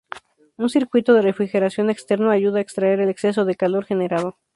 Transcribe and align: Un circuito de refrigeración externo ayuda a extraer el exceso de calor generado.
Un 0.63 0.69
circuito 0.71 1.13
de 1.13 1.21
refrigeración 1.29 1.91
externo 1.91 2.31
ayuda 2.31 2.57
a 2.57 2.63
extraer 2.63 3.01
el 3.01 3.09
exceso 3.09 3.45
de 3.45 3.53
calor 3.53 3.85
generado. 3.85 4.35